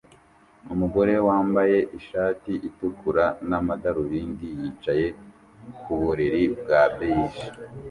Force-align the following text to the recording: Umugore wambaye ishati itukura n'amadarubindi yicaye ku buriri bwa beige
Umugore 0.73 1.13
wambaye 1.27 1.77
ishati 1.99 2.51
itukura 2.69 3.25
n'amadarubindi 3.49 4.47
yicaye 4.59 5.05
ku 5.81 5.91
buriri 6.01 6.43
bwa 6.59 6.81
beige 6.95 7.43